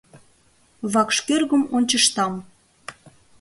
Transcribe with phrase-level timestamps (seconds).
[0.91, 2.33] Вакш кӧргым ончыштам.